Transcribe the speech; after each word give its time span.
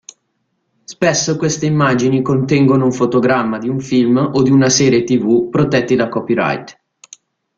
Spesso 0.83 1.37
queste 1.37 1.67
immagini 1.67 2.23
contengono 2.23 2.85
un 2.85 2.91
fotogramma 2.91 3.59
di 3.59 3.69
un 3.69 3.79
film 3.79 4.17
o 4.33 4.41
di 4.41 4.49
una 4.49 4.67
serie 4.69 5.03
TV 5.03 5.47
protetti 5.51 5.93
da 5.95 6.09
copyright. 6.09 6.79